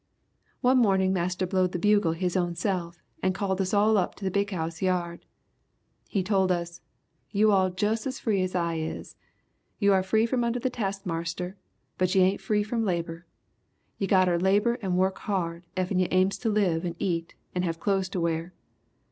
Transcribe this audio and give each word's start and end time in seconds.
"One 0.61 0.79
mornin' 0.79 1.13
Marster 1.13 1.45
blowed 1.45 1.73
the 1.73 1.77
bugle 1.77 2.13
his 2.13 2.35
own 2.35 2.55
self 2.55 3.03
and 3.21 3.35
called 3.35 3.61
us 3.61 3.71
all 3.71 3.99
up 3.99 4.15
to 4.15 4.25
the 4.25 4.31
big 4.31 4.51
'ouse 4.51 4.81
yard. 4.81 5.27
He 6.09 6.23
told 6.23 6.51
us: 6.51 6.81
'You 7.29 7.51
all 7.51 7.69
jus' 7.69 8.07
as 8.07 8.17
free 8.17 8.41
as 8.41 8.55
I 8.55 8.77
is. 8.77 9.15
You 9.77 9.93
are 9.93 10.01
free 10.01 10.25
from 10.25 10.43
under 10.43 10.57
the 10.59 10.71
taskmarster 10.71 11.55
but 11.99 12.15
you 12.15 12.21
ain't 12.23 12.41
free 12.41 12.63
from 12.63 12.83
labor. 12.83 13.27
You 13.99 14.07
gotter 14.07 14.39
labor 14.39 14.79
and 14.81 14.97
wuk 14.97 15.19
hard 15.19 15.67
effen 15.77 15.99
you 15.99 16.07
aims 16.09 16.39
to 16.39 16.49
live 16.49 16.83
and 16.83 16.95
eet 16.97 17.35
and 17.53 17.63
have 17.63 17.79
clothes 17.79 18.09
to 18.09 18.19
wear. 18.19 18.55